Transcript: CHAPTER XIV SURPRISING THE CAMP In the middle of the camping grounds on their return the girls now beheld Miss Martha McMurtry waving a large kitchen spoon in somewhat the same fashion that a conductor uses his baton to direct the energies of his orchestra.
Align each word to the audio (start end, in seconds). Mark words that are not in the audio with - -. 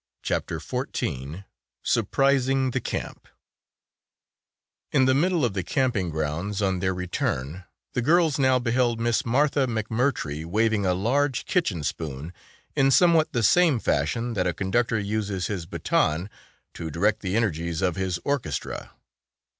CHAPTER 0.23 0.57
XIV 0.57 1.43
SURPRISING 1.83 2.71
THE 2.71 2.79
CAMP 2.81 3.27
In 4.91 5.05
the 5.05 5.13
middle 5.13 5.45
of 5.45 5.53
the 5.53 5.61
camping 5.61 6.09
grounds 6.09 6.59
on 6.59 6.79
their 6.79 6.91
return 6.91 7.65
the 7.93 8.01
girls 8.01 8.39
now 8.39 8.57
beheld 8.57 8.99
Miss 8.99 9.23
Martha 9.27 9.67
McMurtry 9.67 10.43
waving 10.43 10.87
a 10.87 10.95
large 10.95 11.45
kitchen 11.45 11.83
spoon 11.83 12.33
in 12.75 12.89
somewhat 12.89 13.31
the 13.31 13.43
same 13.43 13.77
fashion 13.79 14.33
that 14.33 14.47
a 14.47 14.55
conductor 14.55 14.97
uses 14.97 15.45
his 15.45 15.67
baton 15.67 16.31
to 16.73 16.89
direct 16.89 17.19
the 17.19 17.35
energies 17.35 17.83
of 17.83 17.95
his 17.95 18.17
orchestra. 18.25 18.93